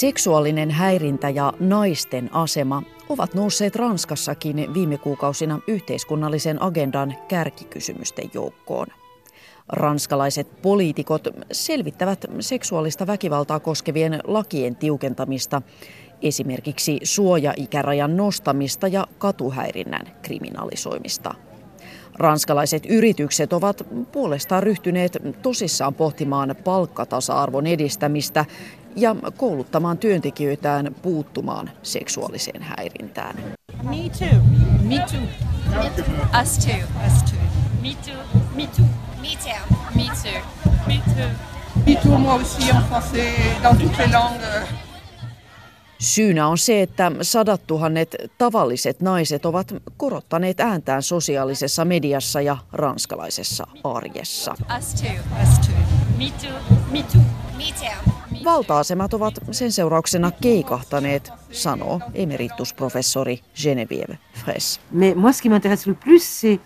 Seksuaalinen 0.00 0.70
häirintä 0.70 1.30
ja 1.30 1.52
naisten 1.60 2.34
asema 2.34 2.82
ovat 3.08 3.34
nousseet 3.34 3.76
Ranskassakin 3.76 4.74
viime 4.74 4.98
kuukausina 4.98 5.60
yhteiskunnallisen 5.66 6.62
agendan 6.62 7.14
kärkikysymysten 7.28 8.30
joukkoon. 8.34 8.86
Ranskalaiset 9.68 10.62
poliitikot 10.62 11.28
selvittävät 11.52 12.24
seksuaalista 12.40 13.06
väkivaltaa 13.06 13.60
koskevien 13.60 14.20
lakien 14.24 14.76
tiukentamista, 14.76 15.62
esimerkiksi 16.22 16.98
suojaikärajan 17.02 18.16
nostamista 18.16 18.88
ja 18.88 19.06
katuhäirinnän 19.18 20.16
kriminalisoimista. 20.22 21.34
Ranskalaiset 22.14 22.86
yritykset 22.88 23.52
ovat 23.52 23.86
puolestaan 24.12 24.62
ryhtyneet 24.62 25.18
tosissaan 25.42 25.94
pohtimaan 25.94 26.54
palkkatasa-arvon 26.64 27.66
edistämistä 27.66 28.44
ja 28.96 29.16
kouluttamaan 29.36 29.98
työntekijöitään 29.98 30.94
puuttumaan 31.02 31.70
seksuaaliseen 31.82 32.62
häirintään. 32.62 33.36
Me 33.82 33.96
too. 34.18 34.40
Me 34.82 35.02
too. 35.10 35.20
Us 36.42 36.58
too. 36.58 36.74
Us 37.06 37.22
too. 37.22 37.40
Me 37.82 37.96
too. 38.06 38.40
Me 38.54 38.68
too. 38.76 38.86
Me 39.20 39.28
too. 39.44 39.76
Me 39.94 40.04
too. 40.22 40.40
Me 40.86 41.00
too. 41.14 41.30
Me 41.86 41.94
too, 42.02 42.18
moi 42.18 42.34
aussi 42.34 42.70
en 42.70 42.82
français, 42.90 43.62
dans 43.62 43.78
toutes 43.78 43.98
les 43.98 44.12
langues. 44.12 44.89
Syynä 46.00 46.48
on 46.48 46.58
se, 46.58 46.82
että 46.82 47.12
sadat 47.22 47.66
tuhannet 47.66 48.16
tavalliset 48.38 49.00
naiset 49.00 49.46
ovat 49.46 49.74
korottaneet 49.96 50.60
ääntään 50.60 51.02
sosiaalisessa 51.02 51.84
mediassa 51.84 52.40
ja 52.40 52.56
ranskalaisessa 52.72 53.66
arjessa. 53.84 54.54
Valta-asemat 58.44 59.14
ovat 59.14 59.34
sen 59.50 59.72
seurauksena 59.72 60.30
keikahtaneet, 60.30 61.32
sanoo 61.52 62.00
emeritusprofessori 62.14 63.40
Geneviève 63.54 64.18
Fraisse. 64.34 64.80
Mais 64.90 65.16
moi 65.16 65.32
ce 65.32 65.42
qui 65.42 65.48
m'intéresse 65.48 65.86
le 65.86 65.94
plus 65.94 66.22
c'est 66.22 66.60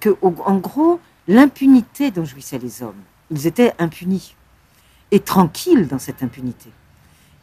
que 0.00 0.18
en 0.44 0.60
gros 0.60 1.00
l'impunité 1.28 2.10
dont 2.10 2.26
jouissaient 2.26 2.62
les 2.62 2.82
hommes, 2.82 3.04
ils 3.30 3.46
étaient 3.46 3.72
impunis 3.78 4.34
et 5.12 5.20
tranquilles 5.24 5.88
dans 5.90 6.02
cette 6.04 6.24
impunité. 6.24 6.70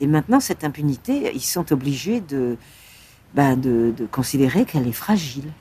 Et 0.02 0.08
maintenant 0.08 0.42
cette 0.42 0.64
impunité, 0.64 1.32
ils 1.34 1.40
sont 1.40 1.72
obligés 1.72 2.22
de 2.32 2.58
ben 3.36 3.64
de, 3.64 3.94
de 3.98 4.08
considérer 4.08 4.66
qu'elle 4.66 4.88
est 4.88 4.98
fragile. 5.06 5.52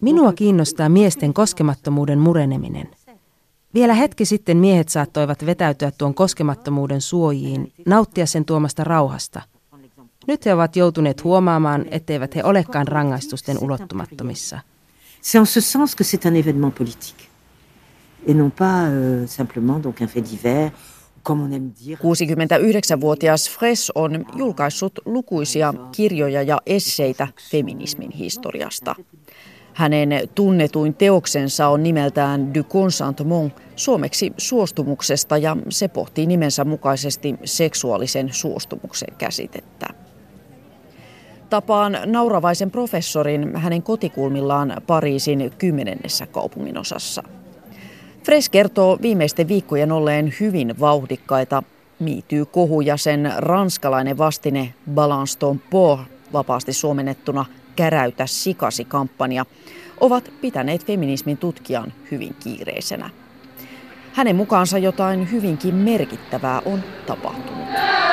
Minua 0.00 0.32
kiinnostaa 0.32 0.88
miesten 0.88 1.34
koskemattomuuden 1.34 2.18
mureneminen. 2.18 2.88
Vielä 3.74 3.94
hetki 3.94 4.24
sitten 4.24 4.56
miehet 4.56 4.88
saattoivat 4.88 5.46
vetäytyä 5.46 5.90
tuon 5.90 6.14
koskemattomuuden 6.14 7.00
suojiin, 7.00 7.72
nauttia 7.86 8.26
sen 8.26 8.44
tuomasta 8.44 8.84
rauhasta. 8.84 9.42
Nyt 10.26 10.46
he 10.46 10.54
ovat 10.54 10.76
joutuneet 10.76 11.24
huomaamaan, 11.24 11.84
etteivät 11.90 12.34
he 12.34 12.44
olekaan 12.44 12.88
rangaistusten 12.88 13.58
ulottumattomissa. 13.58 14.60
C'est 15.22 15.40
en 15.40 15.46
ce 15.46 15.60
sens 15.60 15.94
que 15.96 16.04
c'est 16.04 16.26
un 16.26 16.34
événement 16.34 16.74
politique. 16.78 17.28
Et 18.26 18.34
non 18.34 18.50
pas 18.50 18.88
euh, 18.88 19.26
simplement 19.26 19.82
donc 19.82 20.02
un 20.02 20.06
fait 20.06 20.30
divers 20.30 20.70
69-vuotias 21.28 23.50
Fresh 23.50 23.90
on 23.94 24.26
julkaissut 24.36 24.92
lukuisia 25.04 25.74
kirjoja 25.92 26.42
ja 26.42 26.60
esseitä 26.66 27.28
feminismin 27.50 28.10
historiasta. 28.10 28.94
Hänen 29.74 30.10
tunnetuin 30.34 30.94
teoksensa 30.94 31.68
on 31.68 31.82
nimeltään 31.82 32.54
Du 32.54 32.62
consentement, 32.62 33.52
suomeksi 33.76 34.32
suostumuksesta 34.36 35.38
ja 35.38 35.56
se 35.68 35.88
pohtii 35.88 36.26
nimensä 36.26 36.64
mukaisesti 36.64 37.34
seksuaalisen 37.44 38.28
suostumuksen 38.32 39.14
käsitettä. 39.18 39.86
Tapaan 41.50 41.98
nauravaisen 42.06 42.70
professorin 42.70 43.56
hänen 43.56 43.82
kotikulmillaan 43.82 44.76
Pariisin 44.86 45.52
kymmenennessä 45.58 46.26
kaupunginosassa. 46.26 47.22
Fres 48.28 48.48
kertoo 48.48 48.98
viimeisten 49.02 49.48
viikkojen 49.48 49.92
olleen 49.92 50.34
hyvin 50.40 50.80
vauhdikkaita. 50.80 51.62
Miityy 51.98 52.44
kohu 52.44 52.80
ja 52.80 52.96
sen 52.96 53.32
ranskalainen 53.36 54.18
vastine 54.18 54.74
Balance 54.94 55.38
ton 55.38 55.60
port, 55.70 56.00
vapaasti 56.32 56.72
suomennettuna 56.72 57.44
Käräytä 57.76 58.26
sikasi 58.26 58.84
kampanja, 58.84 59.44
ovat 60.00 60.32
pitäneet 60.40 60.86
feminismin 60.86 61.38
tutkijan 61.38 61.92
hyvin 62.10 62.36
kiireisenä. 62.42 63.10
Hänen 64.12 64.36
mukaansa 64.36 64.78
jotain 64.78 65.30
hyvinkin 65.32 65.74
merkittävää 65.74 66.62
on 66.64 66.82
tapahtunut. 67.06 67.68
Le, 67.72 68.08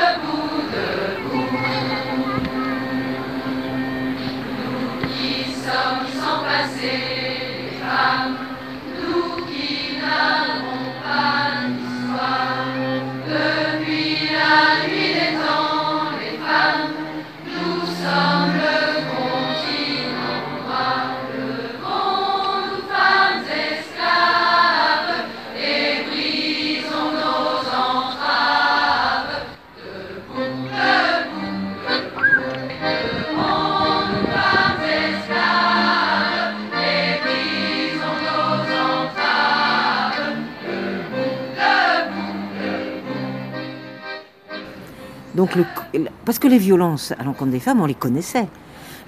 parce 46.24 46.38
que 46.38 46.48
les 46.48 46.58
violences 46.58 47.12
à 47.18 47.22
l'encontre 47.24 47.50
des 47.50 47.60
femmes, 47.60 47.80
on 47.80 47.86
les 47.86 47.94
connaissait. 47.94 48.48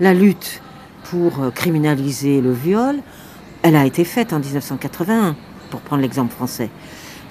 La 0.01 0.15
lutte 0.15 0.63
pour 1.11 1.41
euh, 1.41 1.51
criminaliser 1.51 2.41
le 2.41 2.53
viol, 2.53 3.01
elle 3.63 3.77
a 3.77 3.85
été 3.85 4.05
faite 4.05 4.33
en 4.33 4.39
1981, 4.39 5.37
pour 5.71 5.81
prendre 5.81 6.03
l'exemple 6.03 6.35
français. 6.35 6.71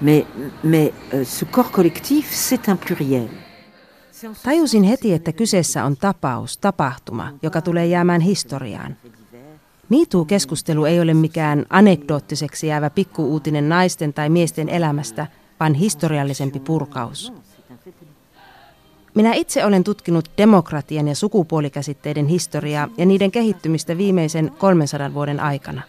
Mais, 0.02 0.26
mais 0.64 0.94
euh, 1.14 1.24
ce 1.24 1.46
corps 1.46 1.72
collectif, 1.72 2.28
c'est 2.32 2.70
un 2.70 2.76
pluriel. 2.76 3.30
Tajusin 4.44 4.84
heti, 4.84 5.14
että 5.14 5.32
kyseessä 5.32 5.86
on 5.86 5.98
tapaus, 5.98 6.58
tapahtuma, 6.58 7.32
joka 7.42 7.62
tulee 7.62 7.86
jäämään 7.86 8.22
historiaan. 8.22 8.98
MeToo-keskustelu 9.90 10.86
ei 10.86 11.00
ole 11.00 11.14
mikään 11.14 11.66
anekdoottiseksi 11.70 12.68
jäävä 12.68 12.90
pikkuuutinen 12.90 13.70
naisten 13.70 14.14
tai 14.14 14.30
miesten 14.30 14.70
elämästä, 14.70 15.28
vaan 15.60 15.74
historiallisempi 15.74 16.60
purkaus. 16.60 17.34
Minä 19.18 19.34
itse 19.34 19.66
olen 19.66 19.84
tutkinut 19.84 20.32
demokratian 20.38 21.08
ja 21.08 21.16
sukupuolikäsitteiden 21.16 22.28
historiaa 22.28 22.88
ja 22.98 23.06
niiden 23.06 23.32
kehittymistä 23.32 23.98
viimeisen 23.98 24.52
300 24.58 25.14
vuoden 25.14 25.40
aikana. 25.40 25.82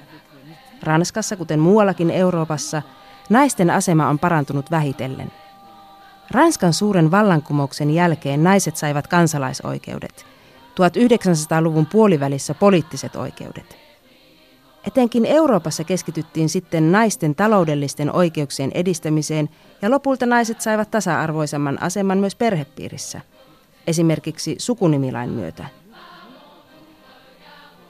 Ranskassa, 0.82 1.36
kuten 1.36 1.60
muuallakin 1.60 2.10
Euroopassa, 2.10 2.82
naisten 3.30 3.70
asema 3.70 4.08
on 4.08 4.18
parantunut 4.18 4.70
vähitellen. 4.70 5.32
Ranskan 6.30 6.72
suuren 6.72 7.10
vallankumouksen 7.10 7.90
jälkeen 7.90 8.44
naiset 8.44 8.76
saivat 8.76 9.06
kansalaisoikeudet. 9.06 10.26
1900-luvun 10.80 11.86
puolivälissä 11.86 12.54
poliittiset 12.54 13.16
oikeudet. 13.16 13.87
Etenkin 14.88 15.26
Euroopassa 15.26 15.84
keskityttiin 15.84 16.48
sitten 16.48 16.92
naisten 16.92 17.34
taloudellisten 17.34 18.12
oikeuksien 18.12 18.70
edistämiseen 18.74 19.48
ja 19.82 19.90
lopulta 19.90 20.26
naiset 20.26 20.60
saivat 20.60 20.90
tasa-arvoisemman 20.90 21.82
aseman 21.82 22.18
myös 22.18 22.34
perhepiirissä, 22.34 23.20
esimerkiksi 23.86 24.54
sukunimilain 24.58 25.30
myötä. 25.30 25.64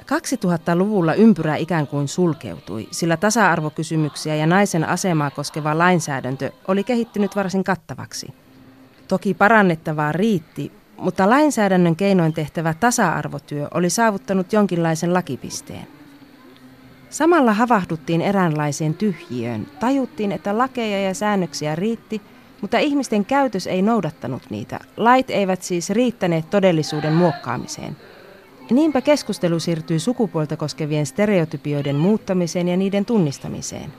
2000-luvulla 0.03 1.15
ympyrä 1.15 1.57
ikään 1.57 1.87
kuin 1.87 2.09
sulkeutui, 2.09 2.89
sillä 2.91 3.17
tasa-arvokysymyksiä 3.17 4.35
ja 4.35 4.47
naisen 4.47 4.89
asemaa 4.89 5.31
koskeva 5.31 5.79
lainsäädäntö 5.79 6.53
oli 6.69 6.85
kehittynyt 6.85 7.37
varsin 7.37 7.65
kattavaksi. 7.65 8.35
Toki 9.09 9.35
parannettavaa 9.35 10.13
riitti, 10.13 10.73
mutta 10.97 11.31
lainsäädännön 11.31 11.97
keinoin 11.97 12.33
tehtävä 12.33 12.75
tasa-arvotyö 12.75 13.69
oli 13.75 13.91
saavuttanut 13.91 14.53
jonkinlaisen 14.53 15.15
lakipisteen. 15.15 15.98
Samalla 17.11 17.53
havahduttiin 17.53 18.21
eräänlaiseen 18.21 18.95
tyhjiöön. 18.95 19.67
Tajuttiin, 19.81 20.33
että 20.33 20.59
lakeja 20.59 21.03
ja 21.03 21.15
säännöksiä 21.15 21.77
riitti, 21.77 22.23
mutta 22.61 22.79
ihmisten 22.79 23.25
käytös 23.25 23.67
ei 23.67 23.83
noudattanut 23.83 24.43
niitä. 24.51 24.79
Lait 24.97 25.31
eivät 25.31 25.63
siis 25.63 25.91
riittäneet 25.91 26.51
todellisuuden 26.51 27.13
muokkaamiseen. 27.13 27.97
Niinpä 28.71 29.01
keskustelu 29.01 29.61
siirtyy 29.61 29.99
sukupuolta 29.99 30.57
koskevien 30.57 31.07
stereotypioiden 31.07 31.97
muuttamiseen 31.97 32.69
ja 32.69 32.77
niiden 32.77 33.05
tunnistamiseen. 33.05 33.93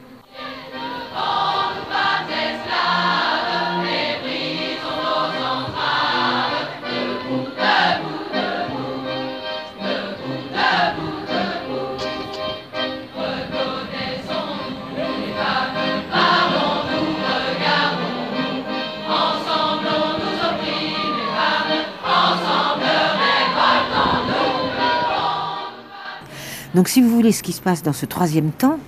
Donc 26.74 26.88
si 26.88 27.02
vous 27.02 27.10
voulez 27.10 27.32
ce 27.32 27.44
qui 27.44 27.52
se 27.52 27.62
passe 27.62 27.84
dans 27.84 27.94
ce 27.94 28.06
troisième 28.06 28.52
temps, 28.52 28.80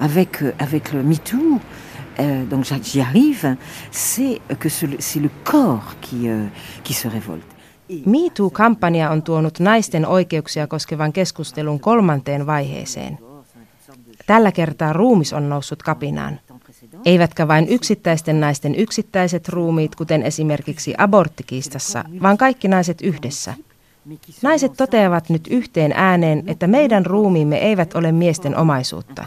avec, 0.00 0.42
euh, 0.42 0.52
avec 0.58 0.92
le 0.92 1.02
MeToo, 1.02 1.60
euh, 2.20 2.44
donc 2.44 2.64
j'y 2.64 3.00
arrive, 3.00 3.56
c'est 3.90 4.40
que 4.58 4.68
c'est 4.68 5.20
le 5.20 5.30
corps 5.44 5.94
qui, 6.00 6.28
euh, 6.28 6.46
qui 6.82 6.94
se 6.94 7.08
révolte. 7.08 7.46
MeToo-kampanja 8.06 9.10
on 9.10 9.22
tuonut 9.22 9.60
naisten 9.60 10.06
oikeuksia 10.06 10.66
koskevan 10.66 11.12
keskustelun 11.12 11.80
kolmanteen 11.80 12.46
vaiheeseen. 12.46 13.18
Tällä 14.26 14.52
kertaa 14.52 14.92
ruumis 14.92 15.32
on 15.32 15.48
noussut 15.48 15.82
kapinaan. 15.82 16.40
Eivätkä 17.04 17.48
vain 17.48 17.68
yksittäisten 17.68 18.40
naisten 18.40 18.74
yksittäiset 18.74 19.48
ruumiit, 19.48 19.94
kuten 19.94 20.22
esimerkiksi 20.22 20.94
aborttikiistassa, 20.98 22.04
vaan 22.22 22.36
kaikki 22.36 22.68
naiset 22.68 23.02
yhdessä– 23.02 23.54
Naiset 24.42 24.72
toteavat 24.76 25.28
nyt 25.28 25.48
yhteen 25.50 25.92
ääneen, 25.92 26.42
että 26.46 26.66
meidän 26.66 27.06
ruumiimme 27.06 27.58
eivät 27.58 27.94
ole 27.94 28.12
miesten 28.12 28.56
omaisuutta. 28.56 29.24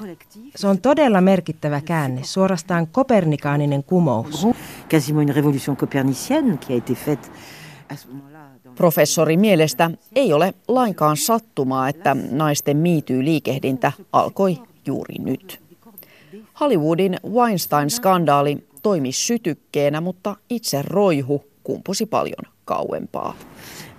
Se 0.55 0.67
on 0.67 0.81
todella 0.81 1.21
merkittävä 1.21 1.81
käänne, 1.81 2.23
suorastaan 2.23 2.87
kopernikaaninen 2.87 3.83
kumous. 3.83 4.47
Professori 8.75 9.37
mielestä 9.37 9.91
ei 10.15 10.33
ole 10.33 10.53
lainkaan 10.67 11.17
sattumaa, 11.17 11.89
että 11.89 12.15
naisten 12.31 12.77
miityy 12.77 13.25
liikehdintä 13.25 13.91
alkoi 14.13 14.57
juuri 14.85 15.15
nyt. 15.19 15.59
Hollywoodin 16.59 17.17
Weinstein-skandaali 17.29 18.67
toimi 18.81 19.11
sytykkeenä, 19.11 20.01
mutta 20.01 20.35
itse 20.49 20.81
roihu 20.81 21.43
kumpusi 21.63 22.05
paljon 22.05 22.53
kauempaa. 22.65 23.35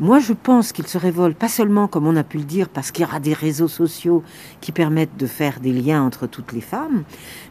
Moi, 0.00 0.20
je 0.20 0.32
pense 0.32 0.72
qu'il 0.72 0.86
se 0.86 0.98
révolte 0.98 1.36
pas 1.36 1.48
seulement, 1.48 1.88
comme 1.88 2.06
on 2.06 2.16
a 2.16 2.22
pu 2.22 2.38
le 2.38 2.44
dire, 2.44 2.68
parce 2.68 2.92
qu'il 2.92 3.04
y 3.04 3.08
aura 3.08 3.20
des 3.20 3.34
réseaux 3.34 3.68
sociaux 3.68 4.22
qui 4.60 4.70
permettent 4.72 5.16
de 5.16 5.26
faire 5.26 5.58
des 5.60 5.72
liens 5.72 6.02
entre 6.02 6.26
toutes 6.28 6.52
les 6.52 6.60
femmes, 6.60 7.04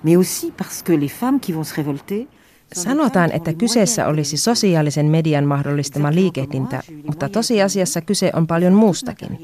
mais 0.03 0.15
aussi 0.15 0.51
parce 0.55 0.81
que 0.81 0.93
les 0.93 1.09
femmes 1.09 1.39
qui 1.39 1.51
vont 1.51 1.65
se 1.65 1.75
révolter 1.75 2.27
Sanotaan, 2.73 3.31
että 3.31 3.53
kyseessä 3.53 4.07
olisi 4.07 4.37
sosiaalisen 4.37 5.05
median 5.05 5.45
mahdollistama 5.45 6.13
liikehdintä, 6.13 6.81
mutta 7.05 7.29
tosiasiassa 7.29 8.01
kyse 8.01 8.31
on 8.33 8.47
paljon 8.47 8.73
muustakin. 8.73 9.39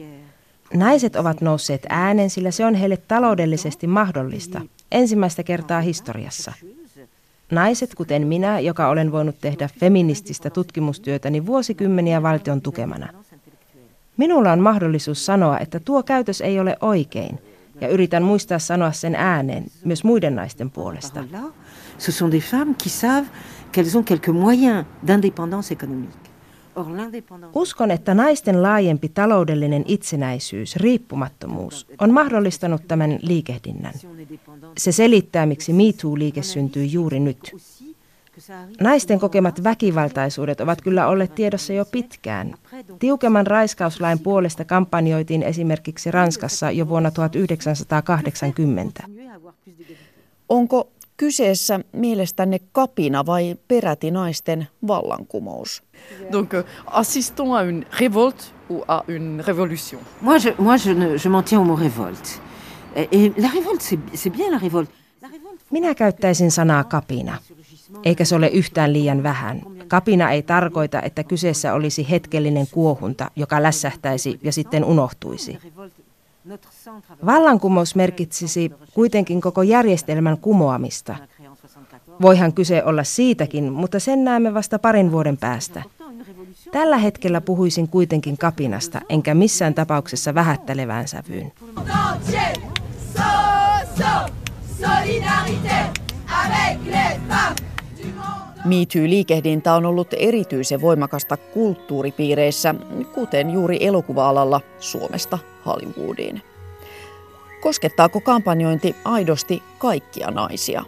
Naiset 0.74 1.16
ovat 1.16 1.42
nousseet 1.42 1.86
äänen, 1.90 2.30
sillä 2.30 2.52
se 2.52 2.66
on 2.66 2.76
heille 2.76 2.98
taloudellisesti 2.98 3.88
mahdollista, 3.88 4.62
ensimmäistä 4.92 5.44
kertaa 5.44 5.82
historiassa. 5.82 6.54
Naiset, 7.52 7.96
kuten 7.96 8.28
minä, 8.28 8.60
joka 8.60 8.88
olen 8.88 9.12
voinut 9.12 9.36
tehdä 9.42 9.70
feminististä 9.80 10.50
tutkimustyötäni 10.50 11.46
vuosikymmeniä 11.46 12.24
valtion 12.24 12.62
tukemana. 12.62 13.08
Minulla 14.18 14.52
on 14.52 14.60
mahdollisuus 14.60 15.26
sanoa, 15.26 15.60
että 15.60 15.80
tuo 15.80 16.04
käytös 16.04 16.42
ei 16.42 16.60
ole 16.60 16.78
oikein, 16.82 17.40
ja 17.82 17.88
yritän 17.88 18.24
muistaa 18.24 18.60
sanoa 18.60 18.92
sen 18.92 19.16
ääneen 19.16 19.66
myös 19.86 20.04
muiden 20.04 20.36
naisten 20.36 20.72
puolesta. 20.72 21.24
Ce 22.00 22.12
sont 22.12 22.32
des 22.32 22.44
femmes 22.44 22.76
qui 22.84 22.90
savent 22.90 23.28
qu'elles 23.72 23.96
ont 23.96 24.10
quelques 24.12 24.34
moyens 24.34 24.86
d'indépendance 25.08 25.72
économique. 25.72 26.23
Uskon, 27.56 27.92
että 27.92 28.14
naisten 28.14 28.64
laajempi 28.64 29.10
taloudellinen 29.10 29.84
itsenäisyys, 29.88 30.76
riippumattomuus 30.76 31.88
on 32.00 32.12
mahdollistanut 32.12 32.88
tämän 32.88 33.20
liikehdinnän. 33.22 33.94
Se 34.78 34.92
selittää, 34.92 35.46
miksi 35.46 35.74
MeToo-liike 35.74 36.44
syntyy 36.44 36.86
juuri 36.86 37.20
nyt. 37.20 37.56
Naisten 38.82 39.20
kokemat 39.20 39.64
väkivaltaisuudet 39.64 40.62
ovat 40.62 40.82
kyllä 40.82 41.08
olleet 41.08 41.36
tiedossa 41.36 41.74
jo 41.74 41.86
pitkään. 41.86 42.54
Tiukemman 43.00 43.48
raiskauslain 43.48 44.20
puolesta 44.20 44.66
kampanjoitiin 44.66 45.44
esimerkiksi 45.44 46.12
Ranskassa 46.12 46.72
jo 46.72 46.90
vuonna 46.90 47.12
1980. 47.12 49.04
Onko 50.50 50.90
kyseessä 51.24 51.80
mielestänne 51.92 52.60
kapina 52.72 53.26
vai 53.26 53.56
peräti 53.68 54.12
naisten 54.12 54.68
vallankumous? 54.88 55.84
Donc, 56.32 56.54
euh, 56.54 56.66
assistons 56.86 57.54
à 57.56 57.62
une 57.62 57.86
révolte 58.00 58.44
ou 58.70 58.84
à 58.88 59.04
une 59.08 59.44
révolution 59.48 60.00
Moi, 60.22 60.40
je, 60.40 60.50
moi, 60.58 60.78
je, 60.78 60.94
ne, 60.94 61.18
je 61.18 61.30
m'en 61.30 61.44
tiens 61.44 61.62
au 61.62 61.66
mot 61.66 61.80
révolte. 61.80 62.42
Et 62.96 63.42
la 63.42 63.48
révolte, 63.48 63.84
c'est 64.16 64.38
bien 64.38 64.52
la 64.52 64.58
révolte. 64.58 64.92
Minä 65.72 65.96
käyttäisin 65.96 66.52
sanaa 66.52 66.84
kapina. 66.84 67.38
Eikä 68.04 68.26
se 68.26 68.36
ole 68.36 68.48
yhtään 68.48 68.94
liian 68.94 69.24
vähän. 69.24 69.62
Kapina 69.88 70.32
ei 70.32 70.42
tarkoita, 70.42 71.02
että 71.02 71.24
kyseessä 71.24 71.74
olisi 71.74 72.10
hetkellinen 72.10 72.68
kuohunta, 72.72 73.32
joka 73.36 73.64
lässähtäisi 73.64 74.40
ja 74.44 74.52
sitten 74.52 74.86
unohtuisi. 74.86 75.60
Vallankumous 77.26 77.96
merkitsisi 77.96 78.72
kuitenkin 78.94 79.42
koko 79.42 79.62
järjestelmän 79.64 80.38
kumoamista. 80.38 81.16
Voihan 82.22 82.54
kyse 82.54 82.84
olla 82.84 83.04
siitäkin, 83.04 83.74
mutta 83.74 84.00
sen 84.00 84.24
näemme 84.24 84.54
vasta 84.54 84.80
parin 84.80 85.12
vuoden 85.12 85.38
päästä. 85.38 85.84
Tällä 86.72 86.98
hetkellä 86.98 87.42
puhuisin 87.42 87.88
kuitenkin 87.88 88.38
kapinasta, 88.38 89.02
enkä 89.10 89.34
missään 89.34 89.74
tapauksessa 89.74 90.36
vähättelevään 90.36 91.08
sävyyn. 91.08 91.52
MeToo-liikehdintä 98.66 99.74
on 99.74 99.86
ollut 99.86 100.08
erityisen 100.18 100.82
voimakasta 100.82 101.38
kulttuuripiireissä, 101.38 102.76
kuten 103.14 103.50
juuri 103.50 103.78
elokuva-alalla 103.86 104.62
Suomesta 104.80 105.40
Hollywoodiin. 105.66 106.42
Koskettaako 107.62 108.20
kampanjointi 108.22 108.96
aidosti 109.06 109.64
kaikkia 109.78 110.32
naisia? 110.32 110.84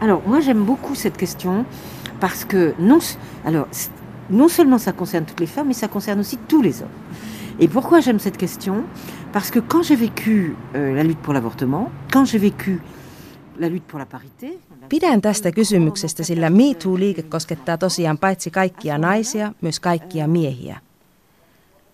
Alors, 0.00 0.26
moi 0.26 0.40
j'aime 0.40 0.66
beaucoup 0.66 0.94
cette 0.94 1.16
question 1.16 1.64
parce 2.20 2.44
que 2.44 2.74
non, 2.78 3.00
alors, 3.44 3.66
non 4.30 4.48
seulement 4.48 4.78
ça 4.78 4.92
concerne 4.92 5.24
toutes 5.24 5.40
les 5.40 5.46
femmes, 5.46 5.68
mais 5.68 5.74
ça 5.74 5.88
concerne 5.88 6.20
aussi 6.20 6.38
tous 6.48 6.62
les 6.62 6.82
hommes. 6.82 6.88
Et 7.58 7.68
pourquoi 7.68 8.00
j'aime 8.00 8.18
cette 8.18 8.36
question 8.36 8.84
Parce 9.32 9.50
que 9.50 9.60
quand 9.60 9.82
j'ai 9.82 9.96
vécu 9.96 10.56
euh, 10.74 10.94
la 10.94 11.02
lutte 11.02 11.22
pour 11.22 11.34
l'avortement, 11.34 11.90
quand 12.12 12.24
j'ai 12.24 12.38
vécu 12.38 12.80
la 13.58 13.68
lutte 13.68 13.86
pour 13.86 13.98
la 13.98 14.06
parité... 14.06 14.58
Pidän 14.88 15.20
tästä 15.20 15.52
kysymyksestä, 15.52 16.22
sillä 16.22 16.50
MeToo-liike 16.50 17.22
koskettaa 17.22 17.78
tosiaan 17.78 18.18
paitsi 18.18 18.50
kaikkia 18.50 18.98
naisia, 18.98 19.52
myös 19.60 19.80
kaikkia 19.80 20.28
miehiä. 20.28 20.80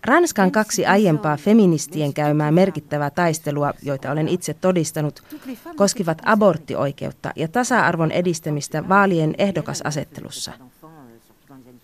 Ranskan 0.04 0.50
kaksi 0.50 0.86
aiempaa 0.86 1.36
feministien 1.36 2.14
käymää 2.14 2.50
merkittävää 2.50 3.10
taistelua, 3.10 3.72
joita 3.82 4.10
olen 4.10 4.28
itse 4.28 4.54
todistanut, 4.54 5.22
koskivat 5.76 6.22
aborttioikeutta 6.24 7.32
ja 7.36 7.48
tasa-arvon 7.48 8.10
edistämistä 8.10 8.88
vaalien 8.88 9.34
ehdokasasettelussa. 9.38 10.52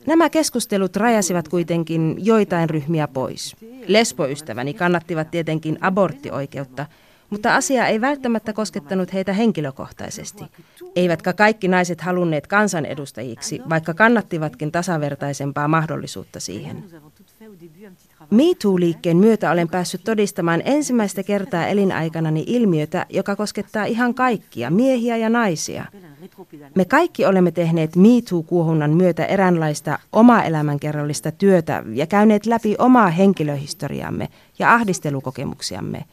Nämä 0.06 0.30
keskustelut 0.30 0.96
rajasivat 0.96 1.48
kuitenkin 1.48 2.16
joitain 2.18 2.70
ryhmiä 2.70 3.08
pois. 3.08 3.56
Lesboystäväni 3.86 4.74
kannattivat 4.74 5.30
tietenkin 5.30 5.78
aborttioikeutta, 5.80 6.86
mutta 7.30 7.56
asia 7.56 7.86
ei 7.86 8.00
välttämättä 8.00 8.52
koskettanut 8.52 9.12
heitä 9.12 9.32
henkilökohtaisesti. 9.32 10.44
Eivätkä 10.96 11.32
kaikki 11.32 11.68
naiset 11.68 12.00
halunneet 12.00 12.46
kansanedustajiksi, 12.46 13.60
vaikka 13.70 13.94
kannattivatkin 13.94 14.72
tasavertaisempaa 14.72 15.68
mahdollisuutta 15.68 16.40
siihen. 16.40 16.84
MeToo-liikkeen 18.30 19.16
myötä 19.16 19.50
olen 19.50 19.68
päässyt 19.68 20.04
todistamaan 20.04 20.62
ensimmäistä 20.64 21.22
kertaa 21.22 21.66
elinaikanani 21.66 22.44
ilmiötä, 22.46 23.06
joka 23.10 23.36
koskettaa 23.36 23.84
ihan 23.84 24.14
kaikkia, 24.14 24.70
miehiä 24.70 25.16
ja 25.16 25.28
naisia. 25.28 25.84
Me 26.74 26.84
kaikki 26.84 27.26
olemme 27.26 27.50
tehneet 27.50 27.96
MeToo-kuohunnan 27.96 28.90
myötä 28.90 29.24
eräänlaista 29.24 29.98
omaa 30.12 30.44
elämänkerrallista 30.44 31.32
työtä 31.32 31.82
ja 31.94 32.06
käyneet 32.06 32.46
läpi 32.46 32.74
omaa 32.78 33.08
henkilöhistoriamme 33.08 34.28
ja 34.58 34.74
ahdistelukokemuksiamme, 34.74 36.04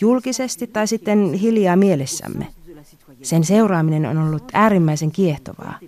julkisesti 0.00 0.66
tai 0.66 0.86
sitten 0.86 1.32
hiljaa 1.32 1.76
mielessämme. 1.76 2.46
Sen 3.22 3.44
seuraaminen 3.44 4.06
on 4.06 4.18
ollut 4.18 4.44
äärimmäisen 4.52 5.10
kiehtovaa. 5.10 5.78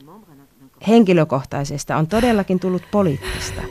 Henkilökohtaisesta 0.89 1.97
on 1.97 2.07
todellakin 2.07 2.61
tullut 2.61 2.83
poliittista. 2.91 3.63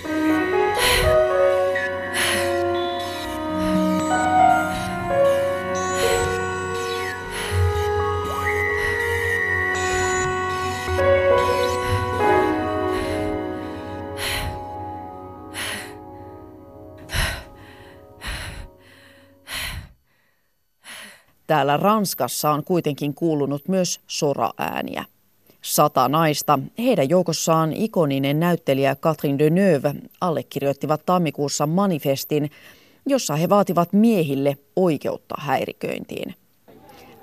Täällä 21.53 21.77
Ranskassa 21.77 22.51
on 22.51 22.63
kuitenkin 22.63 23.13
kuulunut 23.13 23.67
myös 23.67 23.99
soraääniä. 24.07 25.05
Sata 25.61 26.09
naista, 26.09 26.59
heidän 26.77 27.09
joukossaan 27.09 27.73
ikoninen 27.73 28.39
näyttelijä 28.39 28.95
Catherine 28.95 29.39
Deneuve, 29.39 29.95
allekirjoittivat 30.21 31.05
tammikuussa 31.05 31.67
manifestin, 31.67 32.51
jossa 33.05 33.35
he 33.35 33.49
vaativat 33.49 33.93
miehille 33.93 34.57
oikeutta 34.75 35.35
häiriköintiin. 35.37 36.35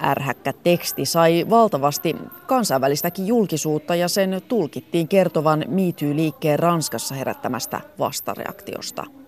Ärhäkkä 0.03 0.53
teksti 0.53 1.07
sai 1.07 1.47
valtavasti 1.51 2.17
kansainvälistäkin 2.47 3.27
julkisuutta 3.27 3.95
ja 3.95 4.09
sen 4.09 4.43
tulkittiin 4.49 5.09
kertovan 5.09 5.65
MeToo-liikkeen 5.69 6.59
Ranskassa 6.59 7.15
herättämästä 7.15 7.81
vastareaktiosta. 7.99 9.20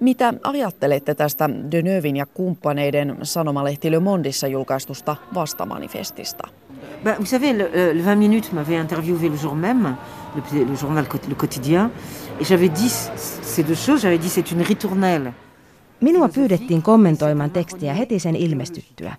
Mitä 0.00 0.34
ajattelette 0.42 1.14
tästä 1.14 1.50
Deneuvin 1.70 2.16
ja 2.16 2.26
kumppaneiden 2.26 3.16
sanomalehti 3.22 3.90
Le 3.90 3.98
Mondissa 3.98 4.46
julkaistusta 4.46 5.16
vastamanifestista? 5.34 6.48
Bah, 7.04 7.18
vous 7.18 7.30
savez, 7.30 7.56
le, 7.56 7.94
le 7.94 8.02
20 8.02 8.16
minutes 8.16 8.52
m'avait 8.52 8.80
interviewé 8.80 9.28
le 9.28 9.36
jour 9.36 9.54
même, 9.54 9.96
le, 10.34 10.64
le 10.64 10.76
journal 10.76 11.04
Le 11.28 11.34
Quotidien, 11.34 11.90
et 12.40 12.44
j'avais 12.44 12.68
dit 12.68 12.90
ces 13.42 13.68
deux 13.68 13.86
choses, 13.86 14.02
j'avais 14.02 14.22
dit 14.22 14.28
c'est 14.28 14.52
une 14.52 14.64
ritournelle. 14.68 15.32
Minua 16.00 16.28
pyydettiin 16.28 16.82
kommentoimaan 16.82 17.50
tekstiä 17.50 17.94
heti 17.94 18.18
sen 18.18 18.36
ilmestyttyä. 18.36 19.14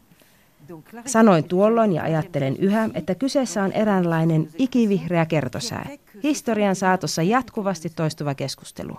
Sanoin 1.05 1.43
tuolloin 1.43 1.91
ja 1.91 2.03
ajattelen 2.03 2.57
yhä, 2.57 2.89
että 2.93 3.15
kyseessä 3.15 3.63
on 3.63 3.71
eräänlainen 3.71 4.49
ikivihreä 4.57 5.25
kertosää, 5.25 5.89
historian 6.23 6.75
saatossa 6.75 7.23
jatkuvasti 7.23 7.89
toistuva 7.89 8.35
keskustelu. 8.35 8.97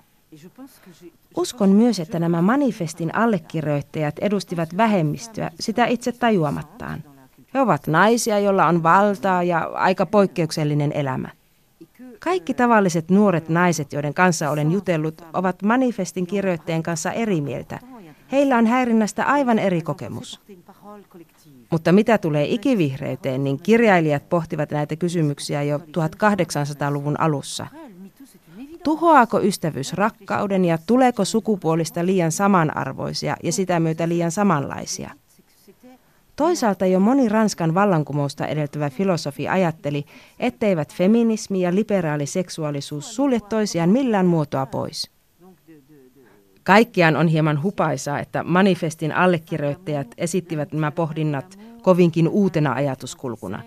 Uskon 1.38 1.71
myös, 1.71 2.00
että 2.00 2.18
nämä 2.18 2.42
manifestin 2.42 3.14
allekirjoittajat 3.14 4.18
edustivat 4.18 4.76
vähemmistöä 4.76 5.50
sitä 5.61 5.87
itse 5.87 6.12
tajuamattaan. 6.12 7.04
He 7.54 7.61
ovat 7.61 7.87
naisia, 7.87 8.38
joilla 8.38 8.66
on 8.66 8.83
valtaa 8.83 9.42
ja 9.42 9.59
aika 9.59 10.07
poikkeuksellinen 10.07 10.92
elämä. 10.92 11.28
Kaikki 12.18 12.54
tavalliset 12.54 13.11
nuoret 13.11 13.49
naiset, 13.49 13.92
joiden 13.92 14.14
kanssa 14.14 14.50
olen 14.50 14.73
jutellut, 14.73 15.23
ovat 15.33 15.62
manifestin 15.62 16.26
kirjoittajien 16.26 16.83
kanssa 16.83 17.12
eri 17.12 17.40
mieltä. 17.40 17.78
Heillä 18.33 18.57
on 18.57 18.66
häirinnästä 18.66 19.25
aivan 19.25 19.59
eri 19.59 19.83
kokemus. 19.83 20.40
Mutta 21.71 21.92
mitä 21.92 22.18
tulee 22.18 22.45
ikivihreyteen, 22.45 23.45
niin 23.45 23.62
kirjailijat 23.62 24.28
pohtivat 24.28 24.71
näitä 24.71 24.97
kysymyksiä 24.97 25.62
jo 25.62 25.78
1800-luvun 25.78 27.21
alussa– 27.21 27.66
Tuhoaako 28.88 29.40
ystävyys 29.40 29.92
rakkauden 29.92 30.64
ja 30.64 30.78
tuleeko 30.87 31.25
sukupuolista 31.25 32.07
liian 32.07 32.33
samanarvoisia 32.33 33.37
ja 33.42 33.52
sitä 33.52 33.80
myötä 33.80 34.09
liian 34.09 34.30
samanlaisia? 34.30 35.11
Toisaalta 36.37 36.87
jo 36.87 37.00
moni 37.00 37.28
Ranskan 37.28 37.75
vallankumousta 37.75 38.47
edeltävä 38.47 38.90
filosofi 38.90 39.49
ajatteli, 39.49 40.04
etteivät 40.40 40.95
feminismi 40.95 41.61
ja 41.61 41.75
liberaali 41.75 42.26
seksuaalisuus 42.26 43.16
sulje 43.16 43.40
toisiaan 43.40 43.90
millään 43.90 44.26
muotoa 44.26 44.66
pois. 44.66 45.11
Kaikkiaan 46.62 47.16
on 47.16 47.28
hieman 47.28 47.62
hupaisaa, 47.62 48.21
että 48.21 48.45
manifestin 48.45 49.12
allekirjoittajat 49.12 50.09
esittivät 50.18 50.73
nämä 50.73 50.90
pohdinnat 50.90 51.59
kovinkin 51.83 52.28
uutena 52.28 52.73
ajatuskulkuna. 52.73 53.62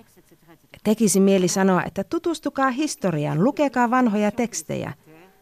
Tekisi 0.84 1.20
mieli 1.20 1.48
sanoa, 1.48 1.84
että 1.84 2.04
tutustukaa 2.04 2.70
historiaan, 2.70 3.44
lukekaa 3.44 3.90
vanhoja 3.92 4.32
tekstejä. 4.32 4.94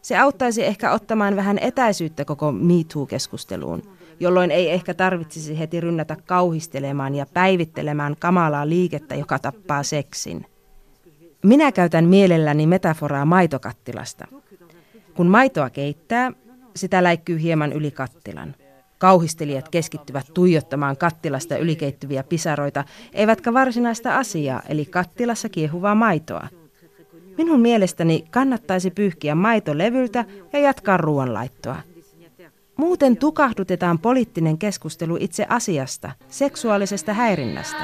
Se 0.01 0.17
auttaisi 0.17 0.65
ehkä 0.65 0.91
ottamaan 0.91 1.35
vähän 1.35 1.57
etäisyyttä 1.61 2.25
koko 2.25 2.51
MeToo-keskusteluun, 2.51 3.81
jolloin 4.19 4.51
ei 4.51 4.69
ehkä 4.69 4.93
tarvitsisi 4.93 5.59
heti 5.59 5.81
rynnätä 5.81 6.17
kauhistelemaan 6.25 7.15
ja 7.15 7.25
päivittelemään 7.33 8.15
kamalaa 8.19 8.69
liikettä, 8.69 9.15
joka 9.15 9.39
tappaa 9.39 9.83
seksin. 9.83 10.45
Minä 11.43 11.71
käytän 11.71 12.05
mielelläni 12.05 12.67
metaforaa 12.67 13.25
maitokattilasta. 13.25 14.27
Kun 15.13 15.27
maitoa 15.27 15.69
keittää, 15.69 16.31
sitä 16.75 17.03
läikkyy 17.03 17.41
hieman 17.41 17.73
yli 17.73 17.91
kattilan. 17.91 18.55
Kauhistelijat 18.97 19.69
keskittyvät 19.69 20.25
tuijottamaan 20.33 20.97
kattilasta 20.97 21.57
ylikeittyviä 21.57 22.23
pisaroita, 22.23 22.83
eivätkä 23.13 23.53
varsinaista 23.53 24.17
asiaa, 24.17 24.61
eli 24.69 24.85
kattilassa 24.85 25.49
kiehuvaa 25.49 25.95
maitoa. 25.95 26.47
Minun 27.39 27.59
mielestäni 27.59 28.25
kannattaisi 28.31 28.91
pyyhkiä 28.91 29.35
maito 29.35 29.77
levyltä 29.77 30.25
ja 30.53 30.59
jatkaa 30.59 30.97
ruoanlaittoa. 30.97 31.75
Muuten 32.77 33.17
tukahdutetaan 33.17 33.99
poliittinen 33.99 34.57
keskustelu 34.57 35.17
itse 35.19 35.45
asiasta, 35.49 36.11
seksuaalisesta 36.27 37.13
häirinnästä. 37.13 37.83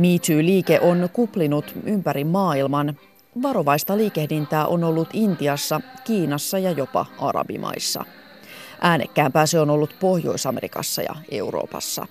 MeToo-liike 0.00 0.80
on 0.80 1.08
kuplinut 1.12 1.74
ympäri 1.84 2.24
maailman. 2.24 2.96
Varovaista 3.42 3.96
liikehdintää 3.96 4.66
on 4.66 4.84
ollut 4.84 5.08
Intiassa, 5.12 5.80
Kiinassa 6.04 6.58
ja 6.58 6.70
jopa 6.70 7.06
Arabimaissa. 7.18 8.04
Äänekkäämpää 8.80 9.46
se 9.46 9.60
on 9.60 9.70
ollut 9.70 9.96
Pohjois-Amerikassa 10.00 11.02
ja 11.02 11.14
Euroopassa. 11.30 12.06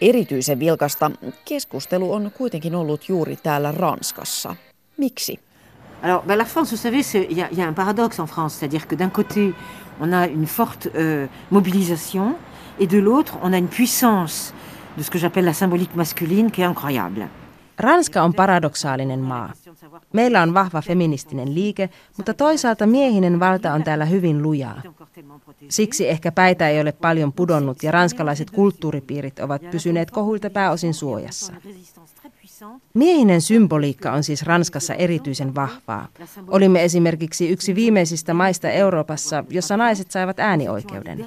Erityisen 0.00 0.58
vilkasta 0.58 1.10
keskustelu 1.44 2.12
on 2.12 2.30
kuitenkin 2.38 2.74
ollut 2.74 3.08
juuri 3.08 3.36
täällä 3.36 3.72
Ranskassa. 3.72 4.56
Miksi? 4.96 5.40
Alors, 6.02 6.24
ben 6.26 6.38
la 6.38 6.44
France, 6.44 6.70
vous 6.70 6.82
savez, 6.82 7.14
il 7.14 7.38
y, 7.38 7.58
y, 7.58 7.62
a 7.62 7.68
un 7.68 7.74
paradoxe 7.74 8.20
en 8.20 8.26
France, 8.26 8.58
c'est-à-dire 8.58 8.86
que 8.86 8.98
d'un 8.98 9.10
côté, 9.10 9.54
on 10.00 10.12
a 10.12 10.26
une 10.26 10.46
forte 10.46 10.88
euh, 10.94 11.28
mobilisation, 11.50 12.36
et 12.78 12.86
de 12.86 12.98
l'autre, 12.98 13.38
on 13.42 13.52
a 13.52 13.58
une 13.58 13.68
puissance 13.68 14.52
de 14.96 15.02
ce 15.02 15.10
que 15.10 15.18
j'appelle 15.18 15.44
la 15.44 15.52
symbolique 15.52 15.94
masculine 15.94 16.50
qui 16.50 16.62
est 16.62 16.68
incroyable. 16.68 17.28
Ranska 17.78 18.22
on 18.22 18.34
paradoksaalinen 18.34 19.20
maa. 19.20 19.52
Meillä 20.12 20.42
on 20.42 20.54
vahva 20.54 20.82
feministinen 20.82 21.54
liike, 21.54 21.90
mutta 22.16 22.34
toisaalta 22.34 22.86
miehinen 22.86 23.40
valta 23.40 23.72
on 23.72 23.84
täällä 23.84 24.04
hyvin 24.04 24.42
lujaa. 24.42 24.82
Siksi 25.68 26.08
ehkä 26.08 26.32
päitä 26.32 26.68
ei 26.68 26.80
ole 26.80 26.92
paljon 26.92 27.32
pudonnut 27.32 27.82
ja 27.82 27.90
ranskalaiset 27.90 28.50
kulttuuripiirit 28.50 29.38
ovat 29.38 29.62
pysyneet 29.70 30.10
kohuilta 30.10 30.50
pääosin 30.50 30.94
suojassa. 30.94 31.52
Miehinen 32.94 33.40
symboliikka 33.40 34.12
on 34.12 34.24
siis 34.24 34.42
Ranskassa 34.42 34.94
erityisen 34.94 35.54
vahvaa. 35.54 36.08
Olimme 36.48 36.84
esimerkiksi 36.84 37.48
yksi 37.48 37.74
viimeisistä 37.74 38.34
maista 38.34 38.70
Euroopassa, 38.70 39.44
jossa 39.50 39.76
naiset 39.76 40.10
saivat 40.10 40.40
äänioikeuden. 40.40 41.26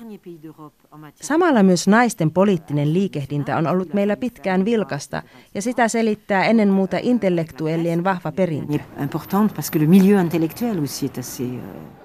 Samalla 1.15 1.63
myös 1.63 1.87
naisten 1.87 2.31
poliittinen 2.31 2.93
liikehdintä 2.93 3.57
on 3.57 3.67
ollut 3.67 3.93
meillä 3.93 4.17
pitkään 4.17 4.65
vilkasta, 4.65 5.23
ja 5.53 5.61
sitä 5.61 5.87
selittää 5.87 6.45
ennen 6.45 6.69
muuta 6.69 6.97
intellektuellien 7.01 8.03
vahva 8.03 8.31
perintö. 8.31 8.79
Important 9.03 9.53
parce 9.55 9.71
que 9.71 9.81
le 9.81 9.87
milieu 9.87 10.19
intellectuel 10.19 10.79
aussi 10.79 11.05
est 11.05 11.17
assez 11.17 11.41
euh, 11.41 11.99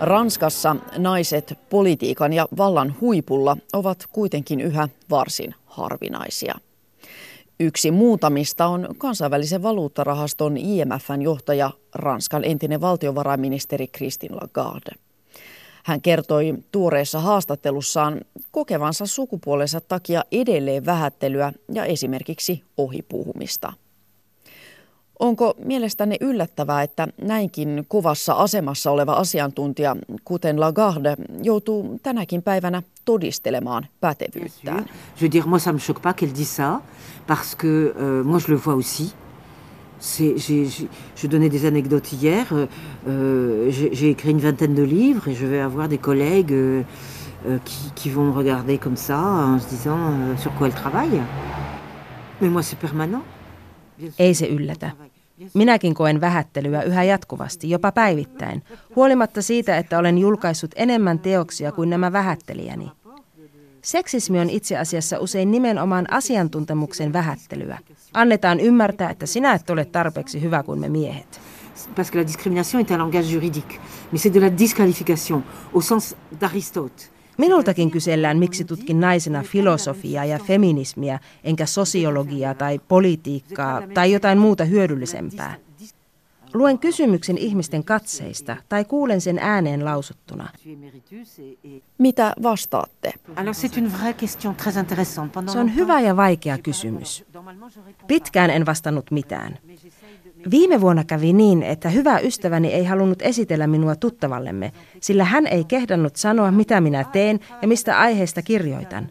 Ranskassa 0.00 0.76
naiset 0.98 1.58
politiikan 1.70 2.32
ja 2.32 2.48
vallan 2.56 2.94
huipulla 3.00 3.56
ovat 3.72 4.06
kuitenkin 4.12 4.60
yhä 4.60 4.88
varsin 5.10 5.54
harvinaisia. 5.78 6.54
Yksi 7.60 7.90
muutamista 7.90 8.66
on 8.66 8.88
kansainvälisen 8.98 9.62
valuuttarahaston 9.62 10.56
IMFn 10.56 11.22
johtaja, 11.22 11.70
Ranskan 11.94 12.44
entinen 12.44 12.80
valtiovarainministeri 12.80 13.86
Christine 13.86 14.34
Lagarde. 14.34 14.90
Hän 15.84 16.00
kertoi 16.00 16.54
tuoreessa 16.72 17.20
haastattelussaan 17.20 18.20
kokevansa 18.50 19.06
sukupuolensa 19.06 19.80
takia 19.80 20.24
edelleen 20.32 20.86
vähättelyä 20.86 21.52
ja 21.72 21.84
esimerkiksi 21.84 22.62
ohipuhumista. 22.76 23.72
Onko 25.18 25.54
mielestänne 25.64 26.16
yllättävää, 26.20 26.82
että 26.82 27.08
näinkin 27.22 27.84
kovassa 27.88 28.32
asemassa 28.32 28.90
oleva 28.90 29.12
asiantuntija, 29.12 29.96
kuten 30.24 30.60
Lagarde, 30.60 31.16
joutuu 31.42 31.98
tänäkin 32.02 32.42
päivänä 32.42 32.82
todistelemaan 33.08 33.86
pätevyyttään? 34.00 34.84
Je 35.16 35.20
veux 35.20 35.32
dire, 35.32 35.46
moi 35.46 35.58
ça 35.58 35.72
me 35.72 35.78
choque 35.78 36.02
pas 36.02 36.14
qu'elle 36.14 36.34
dise 36.38 36.56
ça, 36.60 36.80
parce 37.26 37.56
que 37.62 37.66
euh, 37.66 38.24
moi 38.24 38.38
je 38.38 38.52
le 38.52 38.58
vois 38.64 38.74
aussi. 38.74 39.14
je 41.20 41.28
donnais 41.30 41.50
des 41.50 41.64
anecdotes 41.66 42.12
hier. 42.12 42.46
Euh, 42.52 42.66
euh 43.08 43.70
j'ai 43.92 44.10
écrit 44.10 44.30
une 44.30 44.40
vingtaine 44.40 44.74
de 44.74 44.84
livres 44.84 45.28
et 45.30 45.34
je 45.34 45.46
vais 45.46 45.62
avoir 45.62 45.88
des 45.88 45.98
collègues 45.98 46.52
euh, 46.52 46.82
euh 47.46 47.58
qui, 47.64 47.92
qui, 47.94 48.10
vont 48.10 48.24
me 48.24 48.36
regarder 48.36 48.78
comme 48.78 48.96
ça 48.96 49.18
en 49.18 49.58
se 49.58 49.68
disant 49.68 49.98
euh, 49.98 50.36
sur 50.36 50.52
quoi 50.56 50.66
elle 50.66 50.74
travaille. 50.74 51.22
Mais 52.40 52.50
moi, 52.50 52.62
c'est 52.62 52.80
permanent. 52.80 53.22
Ei 54.18 54.34
se 54.34 54.46
yllätä. 54.46 54.90
Minäkin 55.54 55.94
koen 55.94 56.20
vähättelyä 56.20 56.82
yhä 56.82 57.02
jatkuvasti, 57.02 57.70
jopa 57.70 57.92
päivittäin, 57.92 58.62
huolimatta 58.96 59.42
siitä, 59.42 59.76
että 59.76 59.98
olen 59.98 60.18
julkaissut 60.18 60.70
enemmän 60.76 61.18
teoksia 61.18 61.72
kuin 61.72 61.90
nämä 61.90 62.12
vähättelijäni. 62.12 62.92
Seksismi 63.88 64.40
on 64.40 64.50
itse 64.50 64.76
asiassa 64.76 65.18
usein 65.18 65.50
nimenomaan 65.50 66.12
asiantuntemuksen 66.12 67.12
vähättelyä. 67.12 67.78
Annetaan 68.14 68.60
ymmärtää, 68.60 69.10
että 69.10 69.26
sinä 69.26 69.52
et 69.52 69.70
ole 69.70 69.84
tarpeeksi 69.84 70.42
hyvä 70.42 70.62
kuin 70.62 70.80
me 70.80 70.88
miehet. 70.88 71.40
Parce 71.96 72.12
que 72.12 72.20
la 72.20 72.26
discrimination 72.26 72.80
est 72.80 72.90
un 72.90 72.98
langage 72.98 73.32
juridique, 73.32 73.80
mais 74.12 74.26
c'est 74.26 74.34
de 74.34 74.40
la 74.40 74.58
disqualification 74.58 75.42
au 75.74 75.80
sens 75.80 76.16
d'Aristote. 76.40 77.02
Minultakin 77.38 77.90
kysellään, 77.90 78.38
miksi 78.38 78.64
tutkin 78.64 79.00
naisena 79.00 79.42
filosofiaa 79.42 80.24
ja 80.24 80.38
feminismiä, 80.38 81.18
enkä 81.44 81.66
sosiologiaa 81.66 82.54
tai 82.54 82.80
politiikkaa 82.88 83.82
tai 83.94 84.12
jotain 84.12 84.38
muuta 84.38 84.64
hyödyllisempää. 84.64 85.54
Luen 86.54 86.78
kysymyksen 86.78 87.38
ihmisten 87.38 87.84
katseista 87.84 88.56
tai 88.68 88.84
kuulen 88.84 89.20
sen 89.20 89.38
ääneen 89.38 89.84
lausuttuna. 89.84 90.48
Mitä 91.98 92.32
vastaatte? 92.42 93.12
Se 95.52 95.58
on 95.58 95.74
hyvä 95.74 96.00
ja 96.00 96.16
vaikea 96.16 96.58
kysymys. 96.58 97.24
Pitkään 98.06 98.50
en 98.50 98.66
vastannut 98.66 99.10
mitään. 99.10 99.58
Viime 100.50 100.80
vuonna 100.80 101.04
kävi 101.04 101.32
niin, 101.32 101.62
että 101.62 101.88
hyvä 101.88 102.18
ystäväni 102.18 102.68
ei 102.68 102.84
halunnut 102.84 103.22
esitellä 103.22 103.66
minua 103.66 103.96
tuttavallemme, 103.96 104.72
sillä 105.00 105.24
hän 105.24 105.46
ei 105.46 105.64
kehdannut 105.64 106.16
sanoa, 106.16 106.50
mitä 106.50 106.80
minä 106.80 107.04
teen 107.04 107.40
ja 107.62 107.68
mistä 107.68 107.98
aiheesta 107.98 108.42
kirjoitan. 108.42 109.08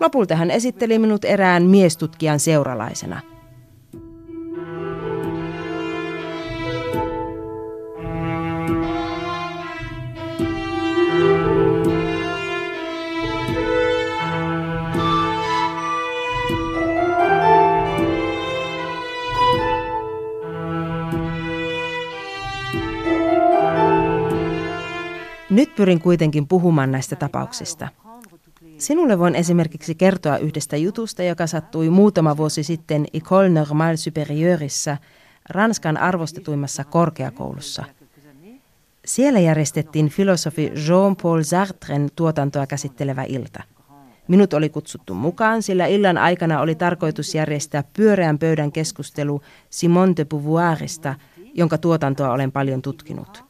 Lopulta 0.00 0.36
hän 0.36 0.50
esitteli 0.50 0.98
minut 0.98 1.24
erään 1.24 1.62
miestutkijan 1.62 2.40
seuralaisena– 2.40 3.20
Nyt 25.56 25.74
pyrin 25.74 26.00
kuitenkin 26.00 26.46
puhumaan 26.46 26.92
näistä 26.92 27.16
tapauksista. 27.16 27.88
Sinulle 28.78 29.18
voin 29.18 29.34
esimerkiksi 29.34 29.94
kertoa 29.94 30.38
yhdestä 30.38 30.76
jutusta, 30.76 31.22
joka 31.22 31.46
sattui 31.46 31.90
muutama 31.90 32.36
vuosi 32.36 32.62
sitten 32.62 33.06
École 33.16 33.48
Normale 33.48 33.96
Supérieurissa, 33.96 34.96
Ranskan 35.48 35.96
arvostetuimmassa 35.96 36.84
korkeakoulussa. 36.84 37.84
Siellä 39.04 39.40
järjestettiin 39.40 40.08
filosofi 40.08 40.72
Jean-Paul 40.74 41.42
Sartren 41.42 42.08
tuotantoa 42.16 42.66
käsittelevä 42.66 43.24
ilta. 43.24 43.62
Minut 44.28 44.54
oli 44.54 44.68
kutsuttu 44.68 45.14
mukaan, 45.14 45.62
sillä 45.62 45.86
illan 45.86 46.18
aikana 46.18 46.60
oli 46.60 46.74
tarkoitus 46.74 47.34
järjestää 47.34 47.84
pyöreän 47.92 48.38
pöydän 48.38 48.72
keskustelu 48.72 49.42
Simone 49.70 50.12
de 50.16 50.24
Beauvoirista, 50.24 51.14
jonka 51.54 51.78
tuotantoa 51.78 52.32
olen 52.32 52.52
paljon 52.52 52.82
tutkinut. 52.82 53.45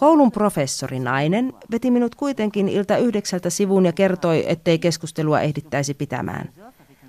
Koulun 0.00 0.32
professori 0.32 0.98
nainen 0.98 1.52
veti 1.70 1.90
minut 1.90 2.14
kuitenkin 2.14 2.68
ilta 2.68 2.96
yhdeksältä 2.96 3.50
sivuun 3.50 3.86
ja 3.86 3.92
kertoi, 3.92 4.44
ettei 4.46 4.78
keskustelua 4.78 5.40
ehdittäisi 5.40 5.94
pitämään. 5.94 6.48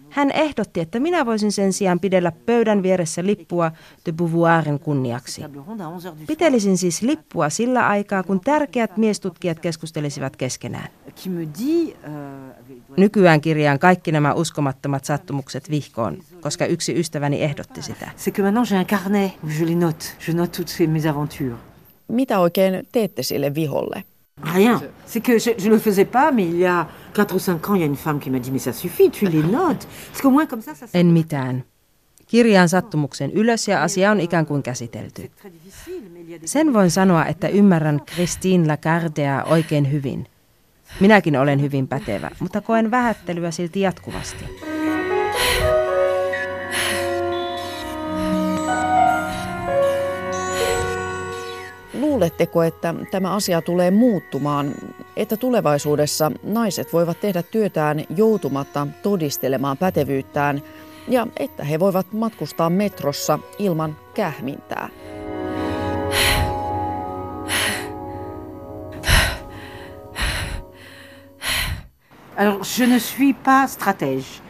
Hän 0.09 0.31
ehdotti, 0.31 0.79
että 0.79 0.99
minä 0.99 1.25
voisin 1.25 1.51
sen 1.51 1.73
sijaan 1.73 1.99
pidellä 1.99 2.31
pöydän 2.45 2.83
vieressä 2.83 3.25
lippua 3.25 3.71
de 4.05 4.11
Beauvoirin 4.11 4.79
kunniaksi. 4.79 5.41
Pitelisin 6.27 6.77
siis 6.77 7.01
lippua 7.01 7.49
sillä 7.49 7.87
aikaa, 7.87 8.23
kun 8.23 8.39
tärkeät 8.39 8.97
miestutkijat 8.97 9.59
keskustelisivat 9.59 10.35
keskenään. 10.35 10.87
Nykyään 12.97 13.41
kirjaan 13.41 13.79
kaikki 13.79 14.11
nämä 14.11 14.33
uskomattomat 14.33 15.05
sattumukset 15.05 15.69
vihkoon, 15.69 16.17
koska 16.41 16.65
yksi 16.65 16.99
ystäväni 16.99 17.41
ehdotti 17.41 17.81
sitä. 17.81 18.11
C'est 18.17 18.31
que 18.31 18.43
maintenant 18.43 18.71
j'ai 18.71 18.79
un 18.79 18.85
carnet 18.85 19.31
où 19.43 19.49
je 19.59 19.65
les 19.65 19.77
note. 19.77 20.05
Je 20.27 20.33
note 20.33 20.63
toutes. 20.63 21.70
Mitä 22.11 22.39
oikein 22.39 22.87
teette 22.91 23.23
sille 23.23 23.55
viholle? 23.55 24.03
Rien. 24.53 24.79
C'est 25.07 25.21
que 25.23 25.39
je, 25.39 25.63
je 25.63 25.69
ne 25.69 25.75
le 25.75 25.79
faisais 25.79 26.11
pas, 26.11 26.31
mais 26.31 26.45
il 26.45 26.59
y 26.59 26.67
a 26.67 26.85
4 27.13 27.35
ou 27.35 27.39
5 27.39 27.69
ans, 27.69 27.75
il 27.75 27.79
y 27.79 27.83
a 27.83 27.85
une 27.85 27.95
femme 27.95 28.19
qui 28.19 28.29
m'a 28.29 28.39
dit, 28.39 28.51
mais 28.51 28.59
ça 28.59 28.73
suffit, 28.73 29.11
tu 29.11 29.25
les 29.25 29.43
notes. 29.43 29.87
Parce 30.11 30.21
qu'au 30.21 30.31
moins 30.31 30.47
comme 30.47 30.61
ça, 30.61 30.73
ça... 30.73 30.99
En 30.99 31.05
mitään. 31.05 31.63
Kirjaan 32.27 32.69
sattumuksen 32.69 33.31
ylös 33.31 33.67
ja 33.67 33.83
asia 33.83 34.11
on 34.11 34.19
ikään 34.19 34.45
kuin 34.45 34.63
käsitelty. 34.63 35.31
Sen 36.45 36.73
voin 36.73 36.91
sanoa, 36.91 37.25
että 37.25 37.47
ymmärrän 37.47 38.01
Christine 38.13 38.67
Lagardea 38.67 39.43
oikein 39.43 39.91
hyvin. 39.91 40.27
Minäkin 40.99 41.37
olen 41.37 41.61
hyvin 41.61 41.87
pätevä, 41.87 42.31
mutta 42.39 42.61
koen 42.61 42.91
vähättelyä 42.91 43.51
silti 43.51 43.81
jatkuvasti. 43.81 44.45
Luuletteko, 52.21 52.63
että 52.63 52.95
tämä 53.11 53.35
asia 53.35 53.61
tulee 53.61 53.91
muuttumaan, 53.91 54.71
että 55.17 55.37
tulevaisuudessa 55.37 56.31
naiset 56.43 56.93
voivat 56.93 57.19
tehdä 57.19 57.43
työtään 57.43 58.03
joutumatta 58.15 58.87
todistelemaan 59.03 59.77
pätevyyttään 59.77 60.61
ja 61.07 61.27
että 61.37 61.63
he 61.63 61.79
voivat 61.79 62.13
matkustaa 62.13 62.69
metrossa 62.69 63.39
ilman 63.59 63.95
kähmintää? 64.13 64.89
Alors, 72.37 72.79
je 72.79 72.87
ne 72.87 72.99
suis 72.99 73.35
pas 73.43 73.73
stratège 73.73 74.41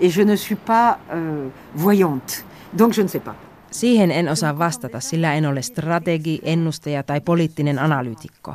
et 0.00 0.08
je 0.08 0.22
ne 0.22 0.36
suis 0.36 0.58
pas 0.58 0.98
euh, 1.12 1.48
voyante, 1.74 2.44
donc 2.72 2.92
je 2.92 3.02
ne 3.02 3.08
sais 3.08 3.22
pas. 3.22 3.34
Siihen 3.70 4.10
en 4.10 4.28
osaa 4.28 4.58
vastata, 4.58 5.00
sillä 5.00 5.34
en 5.34 5.46
ole 5.46 5.62
strategi, 5.62 6.40
ennustaja 6.42 7.02
tai 7.02 7.20
poliittinen 7.20 7.78
analyytikko. 7.78 8.54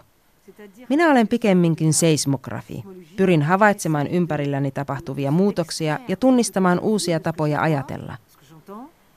Minä 0.89 1.11
olen 1.11 1.27
pikemminkin 1.27 1.93
seismografi. 1.93 2.83
Pyrin 3.15 3.41
havaitsemaan 3.41 4.07
ympärilläni 4.07 4.71
tapahtuvia 4.71 5.31
muutoksia 5.31 5.99
ja 6.07 6.17
tunnistamaan 6.17 6.79
uusia 6.79 7.19
tapoja 7.19 7.61
ajatella. 7.61 8.17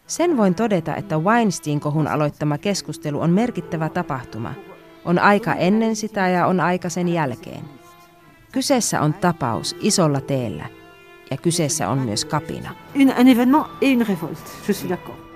Sen 0.06 0.36
voin 0.36 0.54
todeta, 0.54 0.96
että 0.96 1.18
Weinstein-kohun 1.18 2.08
aloittama 2.08 2.58
keskustelu 2.58 3.20
on 3.20 3.30
merkittävä 3.30 3.88
tapahtuma. 3.88 4.54
On 5.04 5.18
aika 5.18 5.54
ennen 5.54 5.96
sitä 5.96 6.28
ja 6.28 6.46
on 6.46 6.60
aika 6.60 6.88
sen 6.88 7.08
jälkeen. 7.08 7.64
Kyseessä 8.52 9.00
on 9.00 9.14
tapaus 9.14 9.76
isolla 9.80 10.20
teellä 10.20 10.66
ja 11.30 11.36
kyseessä 11.36 11.88
on 11.88 11.98
myös 11.98 12.24
kapina. 12.24 12.70
Un, 12.94 13.12
un 13.20 13.28
événement 13.28 13.66
et 13.80 13.92
une 13.92 14.04
révolte, 14.04 14.50
je 14.68 14.72
suis 14.72 14.88
d'accord. 14.88 15.27